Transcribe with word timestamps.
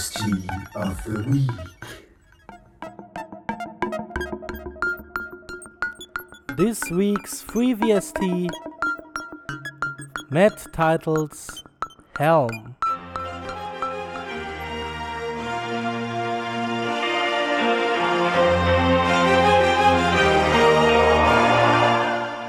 Of 0.00 1.04
the 1.04 1.22
week. 1.28 1.50
This 6.56 6.90
week's 6.90 7.42
free 7.42 7.74
VST 7.74 8.48
Matt 10.30 10.56
Tytel's 10.72 11.62
Helm. 12.16 12.76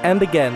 And 0.02 0.22
again, 0.22 0.54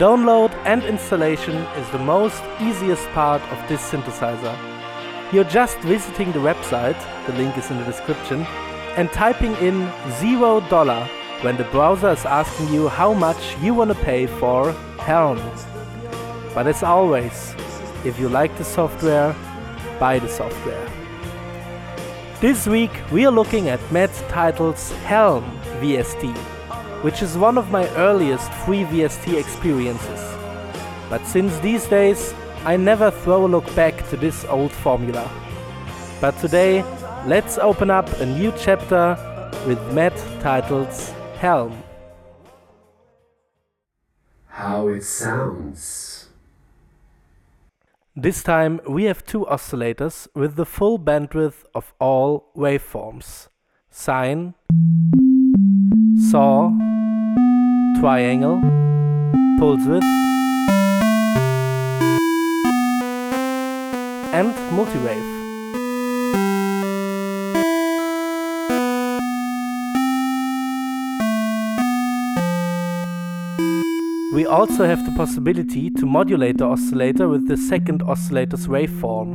download 0.00 0.52
and 0.64 0.82
installation 0.82 1.54
is 1.54 1.88
the 1.90 2.00
most 2.00 2.42
easiest 2.60 3.06
part 3.10 3.42
of 3.52 3.68
this 3.68 3.80
synthesizer. 3.88 4.75
You're 5.32 5.42
just 5.42 5.76
visiting 5.78 6.30
the 6.30 6.38
website, 6.38 6.96
the 7.26 7.32
link 7.32 7.58
is 7.58 7.68
in 7.68 7.78
the 7.78 7.84
description, 7.84 8.42
and 8.96 9.10
typing 9.10 9.56
in 9.56 9.90
zero 10.20 10.60
dollar 10.68 11.04
when 11.40 11.56
the 11.56 11.64
browser 11.64 12.10
is 12.10 12.24
asking 12.24 12.72
you 12.72 12.88
how 12.88 13.12
much 13.12 13.56
you 13.60 13.74
want 13.74 13.90
to 13.90 13.96
pay 14.04 14.28
for 14.28 14.70
Helm. 15.00 15.38
But 16.54 16.68
as 16.68 16.84
always, 16.84 17.56
if 18.04 18.20
you 18.20 18.28
like 18.28 18.56
the 18.56 18.62
software, 18.62 19.34
buy 19.98 20.20
the 20.20 20.28
software. 20.28 20.88
This 22.40 22.68
week 22.68 22.92
we 23.10 23.26
are 23.26 23.32
looking 23.32 23.68
at 23.68 23.80
Matt 23.90 24.10
Tytel's 24.30 24.92
Helm 25.08 25.42
VST, 25.80 26.36
which 27.02 27.20
is 27.20 27.36
one 27.36 27.58
of 27.58 27.72
my 27.72 27.88
earliest 27.96 28.52
free 28.64 28.84
VST 28.84 29.36
experiences. 29.36 30.20
But 31.10 31.26
since 31.26 31.58
these 31.58 31.86
days, 31.86 32.32
I 32.66 32.76
never 32.76 33.12
throw 33.12 33.46
a 33.46 33.46
look 33.46 33.72
back 33.76 33.94
to 34.08 34.16
this 34.16 34.44
old 34.46 34.72
formula. 34.72 35.30
But 36.20 36.36
today, 36.40 36.82
let's 37.24 37.58
open 37.58 37.90
up 37.92 38.08
a 38.18 38.26
new 38.26 38.52
chapter 38.58 39.16
with 39.68 39.80
Matt 39.92 40.16
Tytel's 40.42 41.14
Helm. 41.38 41.80
How 44.48 44.88
it 44.88 45.04
sounds. 45.04 46.28
This 48.16 48.42
time 48.42 48.80
we 48.88 49.04
have 49.04 49.24
two 49.24 49.44
oscillators 49.44 50.26
with 50.34 50.56
the 50.56 50.66
full 50.66 50.98
bandwidth 50.98 51.62
of 51.72 51.94
all 52.00 52.50
waveforms. 52.56 53.46
Sine, 53.90 54.54
saw, 56.32 56.72
triangle, 58.00 58.60
pulse 59.60 59.86
width, 59.86 60.25
and 64.36 64.52
multiwave. 64.76 65.28
We 74.34 74.44
also 74.44 74.84
have 74.84 75.06
the 75.06 75.12
possibility 75.16 75.88
to 75.88 76.04
modulate 76.04 76.58
the 76.58 76.66
oscillator 76.66 77.28
with 77.28 77.48
the 77.48 77.56
second 77.56 78.02
oscillator's 78.02 78.66
waveform. 78.66 79.30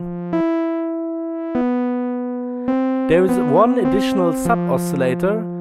There 3.10 3.26
is 3.26 3.36
one 3.40 3.80
additional 3.80 4.34
sub-oscillator 4.34 5.61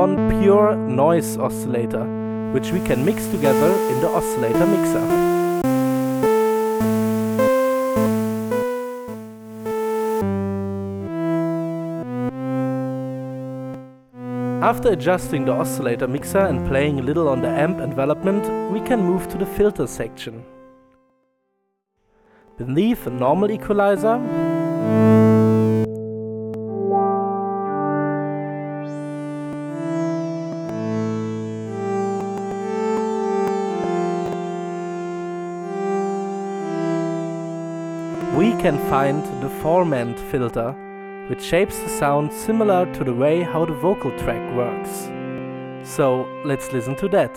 one 0.00 0.16
pure 0.40 0.76
noise 0.76 1.36
oscillator, 1.36 2.04
which 2.54 2.70
we 2.72 2.80
can 2.88 3.04
mix 3.04 3.26
together 3.26 3.70
in 3.90 4.00
the 4.00 4.08
oscillator 4.08 4.66
mixer. 4.74 5.04
After 14.62 14.88
adjusting 14.92 15.44
the 15.44 15.52
oscillator 15.52 16.08
mixer 16.08 16.46
and 16.46 16.66
playing 16.66 17.00
a 17.00 17.02
little 17.02 17.28
on 17.28 17.42
the 17.42 17.48
amp 17.48 17.80
envelopment, 17.80 18.72
we 18.72 18.80
can 18.80 19.02
move 19.02 19.28
to 19.28 19.36
the 19.36 19.44
filter 19.44 19.86
section. 19.86 20.42
Beneath 22.56 23.06
a 23.06 23.10
normal 23.10 23.50
equalizer, 23.50 24.16
can 38.70 38.88
find 38.88 39.24
the 39.42 39.48
formant 39.60 40.16
filter 40.30 40.70
which 41.28 41.42
shapes 41.42 41.76
the 41.80 41.88
sound 41.88 42.32
similar 42.32 42.86
to 42.94 43.02
the 43.02 43.12
way 43.12 43.42
how 43.42 43.64
the 43.64 43.72
vocal 43.72 44.16
tract 44.16 44.54
works. 44.54 45.08
So 45.82 46.28
let's 46.44 46.72
listen 46.72 46.94
to 46.96 47.08
that. 47.08 47.36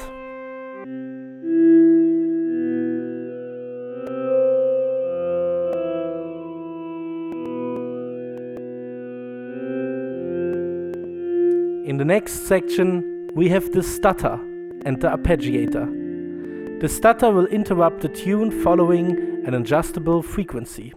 In 11.89 11.97
the 11.97 12.05
next 12.05 12.47
section, 12.47 13.27
we 13.33 13.49
have 13.49 13.71
the 13.71 13.81
stutter 13.81 14.39
and 14.85 15.01
the 15.01 15.07
arpeggiator. 15.07 16.79
The 16.79 16.89
stutter 16.89 17.31
will 17.31 17.47
interrupt 17.47 18.01
the 18.01 18.09
tune 18.09 18.51
following 18.63 19.17
an 19.47 19.55
adjustable 19.55 20.21
frequency. 20.21 20.93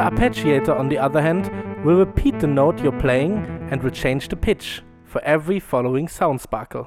The 0.00 0.06
arpeggiator, 0.06 0.74
on 0.74 0.88
the 0.88 0.96
other 0.96 1.20
hand, 1.20 1.50
will 1.84 1.98
repeat 1.98 2.40
the 2.40 2.46
note 2.46 2.80
you're 2.80 3.00
playing 3.00 3.36
and 3.70 3.82
will 3.82 3.90
change 3.90 4.28
the 4.28 4.34
pitch 4.34 4.82
for 5.04 5.20
every 5.20 5.60
following 5.60 6.08
sound 6.08 6.40
sparkle. 6.40 6.84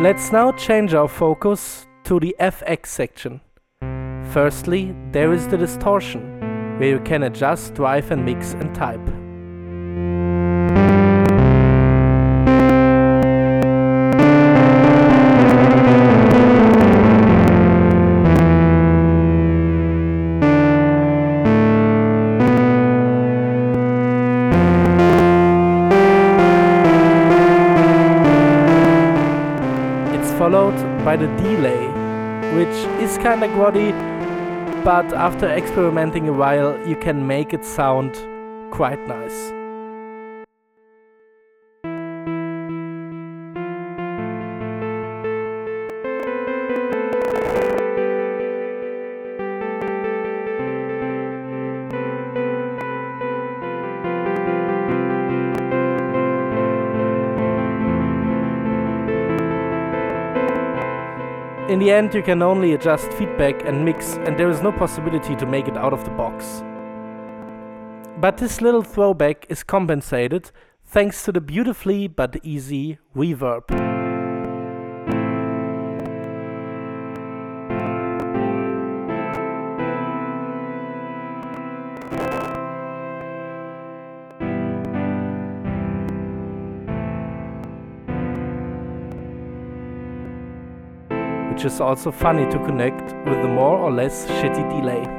Let's 0.00 0.30
now 0.30 0.52
change 0.52 0.94
our 0.94 1.08
focus 1.08 1.88
to 2.04 2.20
the 2.20 2.36
FX 2.38 2.86
section. 2.86 3.40
Firstly, 4.30 4.94
there 5.10 5.32
is 5.32 5.48
the 5.48 5.56
distortion, 5.56 6.38
where 6.78 6.90
you 6.90 7.00
can 7.00 7.24
adjust, 7.24 7.74
drive 7.74 8.12
and 8.12 8.24
mix 8.24 8.52
and 8.52 8.72
type. 8.72 9.04
Kinda 33.40 33.56
grotty, 33.56 33.92
but 34.82 35.12
after 35.12 35.48
experimenting 35.48 36.28
a 36.28 36.32
while, 36.32 36.76
you 36.88 36.96
can 36.96 37.26
make 37.26 37.54
it 37.54 37.64
sound 37.64 38.16
quite 38.72 38.98
nice. 39.06 39.57
In 61.68 61.78
the 61.78 61.90
end, 61.90 62.14
you 62.14 62.22
can 62.22 62.40
only 62.40 62.72
adjust 62.72 63.12
feedback 63.12 63.66
and 63.66 63.84
mix, 63.84 64.14
and 64.24 64.38
there 64.38 64.48
is 64.48 64.62
no 64.62 64.72
possibility 64.72 65.36
to 65.36 65.44
make 65.44 65.68
it 65.68 65.76
out 65.76 65.92
of 65.92 66.02
the 66.02 66.10
box. 66.12 66.62
But 68.18 68.38
this 68.38 68.62
little 68.62 68.82
throwback 68.82 69.44
is 69.50 69.62
compensated 69.62 70.50
thanks 70.82 71.22
to 71.24 71.32
the 71.32 71.42
beautifully 71.42 72.08
but 72.08 72.36
easy 72.42 72.96
reverb. 73.14 73.97
Which 91.58 91.64
is 91.64 91.80
also 91.80 92.12
funny 92.12 92.48
to 92.52 92.58
connect 92.66 93.02
with 93.26 93.42
the 93.42 93.48
more 93.48 93.78
or 93.78 93.90
less 93.90 94.26
shitty 94.26 94.62
delay. 94.70 95.17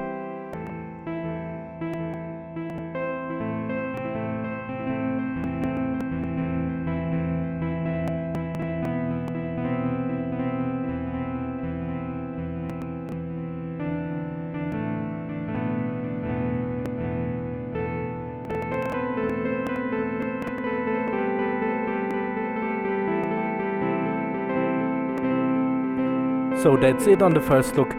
So 26.61 26.75
that's 26.75 27.07
it 27.07 27.21
on 27.21 27.33
the 27.33 27.39
first 27.39 27.77
look. 27.77 27.95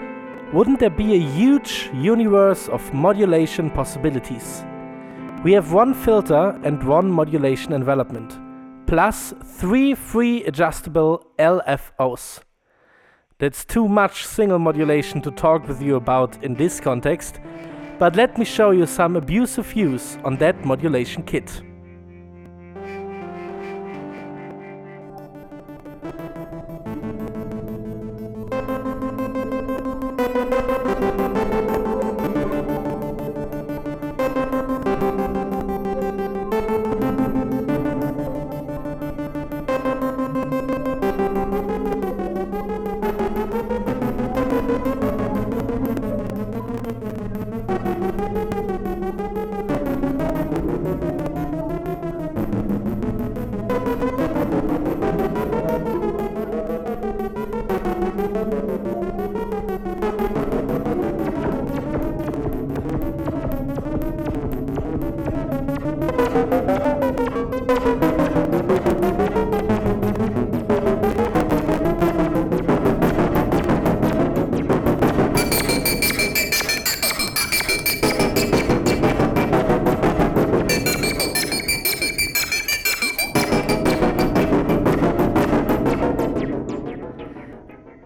Wouldn't 0.53 0.81
there 0.81 0.91
be 0.91 1.15
a 1.15 1.19
huge 1.19 1.89
universe 1.95 2.69
of 2.69 2.93
modulation 2.93 3.71
possibilities? 3.71 4.65
We 5.43 5.53
have 5.53 5.73
one 5.73 5.95
filter 5.95 6.61
and 6.63 6.83
one 6.87 7.11
modulation 7.11 7.73
envelopment, 7.73 8.39
plus 8.87 9.33
three 9.43 9.95
free 9.95 10.45
adjustable 10.45 11.25
LFOs. 11.39 12.41
That's 13.39 13.65
too 13.65 13.89
much 13.89 14.27
single 14.27 14.59
modulation 14.59 15.23
to 15.23 15.31
talk 15.31 15.67
with 15.67 15.81
you 15.81 15.97
about 15.97 16.45
in 16.45 16.55
this 16.55 16.81
context, 16.81 17.41
but 17.99 18.15
let 18.15 18.37
me 18.37 18.45
show 18.45 18.73
you 18.73 18.85
some 18.85 19.17
abusive 19.17 19.75
use 19.75 20.19
on 20.23 20.37
that 20.37 20.67
modulation 20.67 21.23
kit. 21.23 21.63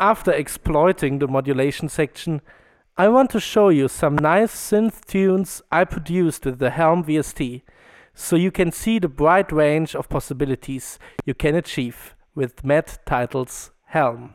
After 0.04 0.32
exploiting 0.32 1.18
the 1.18 1.26
modulation 1.26 1.88
section, 1.88 2.42
I 2.98 3.08
want 3.08 3.30
to 3.30 3.40
show 3.40 3.70
you 3.70 3.88
some 3.88 4.16
nice 4.16 4.54
synth 4.54 5.02
tunes 5.06 5.62
I 5.72 5.84
produced 5.84 6.44
with 6.44 6.58
the 6.58 6.68
Helm 6.68 7.04
VST, 7.04 7.62
so 8.14 8.36
you 8.36 8.50
can 8.50 8.70
see 8.70 8.98
the 8.98 9.08
bright 9.08 9.50
range 9.50 9.96
of 9.96 10.10
possibilities 10.10 10.98
you 11.24 11.32
can 11.32 11.54
achieve 11.54 12.14
with 12.34 12.62
Matt 12.62 12.98
Tytel's 13.06 13.70
Helm. 13.86 14.34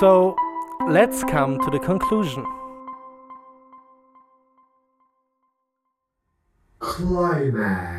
So 0.00 0.34
let's 0.88 1.22
come 1.22 1.60
to 1.60 1.70
the 1.70 1.78
conclusion. 1.78 2.44
Climax. 6.80 7.93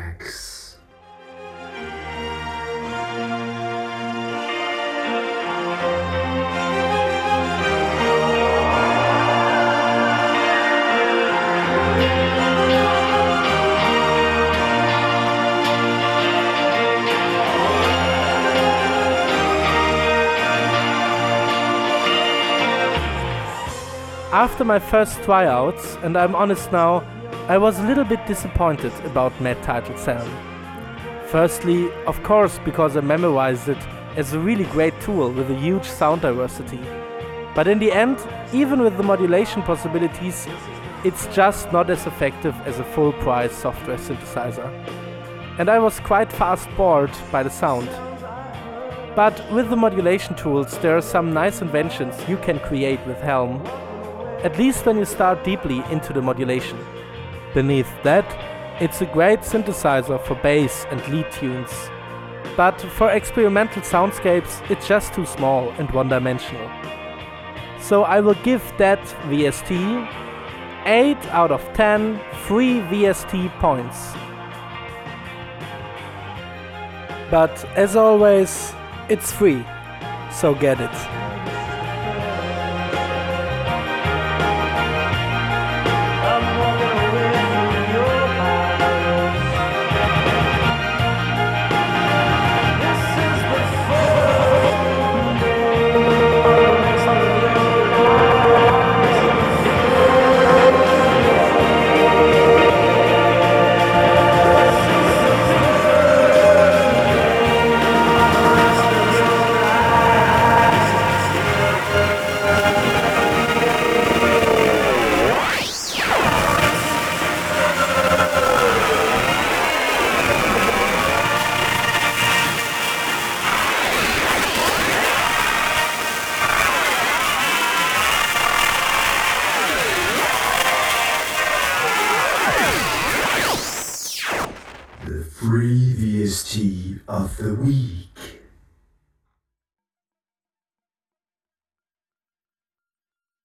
After 24.36 24.66
my 24.66 24.78
first 24.78 25.22
tryouts, 25.22 25.96
and 26.02 26.14
I'm 26.14 26.34
honest 26.34 26.70
now, 26.70 27.02
I 27.48 27.56
was 27.56 27.78
a 27.78 27.86
little 27.86 28.04
bit 28.04 28.26
disappointed 28.26 28.92
about 29.06 29.40
Matt 29.40 29.62
Tytel's 29.62 30.04
Helm. 30.04 30.30
Firstly, 31.28 31.90
of 32.06 32.22
course, 32.22 32.60
because 32.62 32.98
I 32.98 33.00
memorized 33.00 33.70
it 33.70 33.78
as 34.14 34.34
a 34.34 34.38
really 34.38 34.64
great 34.64 34.92
tool 35.00 35.32
with 35.32 35.50
a 35.50 35.54
huge 35.54 35.86
sound 35.86 36.20
diversity. 36.20 36.80
But 37.54 37.66
in 37.66 37.78
the 37.78 37.90
end, 37.90 38.18
even 38.52 38.82
with 38.82 38.98
the 38.98 39.02
modulation 39.02 39.62
possibilities, 39.62 40.46
it's 41.02 41.26
just 41.34 41.72
not 41.72 41.88
as 41.88 42.06
effective 42.06 42.54
as 42.66 42.78
a 42.78 42.84
full 42.84 43.14
price 43.14 43.56
software 43.56 43.96
synthesizer. 43.96 44.68
And 45.58 45.70
I 45.70 45.78
was 45.78 45.98
quite 46.00 46.30
fast 46.30 46.68
bored 46.76 47.12
by 47.32 47.42
the 47.42 47.48
sound. 47.48 47.88
But 49.16 49.50
with 49.50 49.70
the 49.70 49.76
modulation 49.76 50.34
tools, 50.34 50.76
there 50.80 50.94
are 50.94 51.00
some 51.00 51.32
nice 51.32 51.62
inventions 51.62 52.14
you 52.28 52.36
can 52.36 52.60
create 52.60 53.00
with 53.06 53.18
Helm, 53.22 53.66
at 54.46 54.56
least 54.58 54.86
when 54.86 54.96
you 54.96 55.04
start 55.04 55.42
deeply 55.42 55.82
into 55.90 56.12
the 56.12 56.22
modulation. 56.22 56.78
Beneath 57.52 57.90
that, 58.04 58.24
it's 58.80 59.02
a 59.02 59.06
great 59.06 59.40
synthesizer 59.40 60.24
for 60.24 60.36
bass 60.36 60.86
and 60.90 61.00
lead 61.08 61.28
tunes. 61.32 61.72
But 62.56 62.80
for 62.80 63.10
experimental 63.10 63.82
soundscapes, 63.82 64.70
it's 64.70 64.86
just 64.86 65.12
too 65.12 65.26
small 65.26 65.70
and 65.78 65.90
one 65.90 66.08
dimensional. 66.08 66.70
So 67.80 68.04
I 68.04 68.20
will 68.20 68.38
give 68.44 68.62
that 68.78 69.00
VST 69.28 69.72
8 70.84 71.16
out 71.32 71.50
of 71.50 71.60
10 71.74 72.20
free 72.46 72.78
VST 72.82 73.50
points. 73.58 74.12
But 77.32 77.64
as 77.74 77.96
always, 77.96 78.72
it's 79.08 79.32
free, 79.32 79.66
so 80.30 80.54
get 80.54 80.80
it. 80.80 81.25